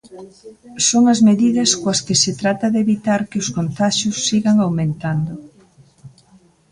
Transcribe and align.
Son 0.87 1.03
as 1.13 1.19
medidas 1.29 1.69
coas 1.81 1.99
que 2.05 2.15
se 2.23 2.31
trata 2.41 2.65
de 2.73 2.79
evitar 2.85 3.21
que 3.29 3.39
os 3.43 3.49
contaxios 3.57 4.17
sigan 4.27 4.57
aumentando. 4.59 5.33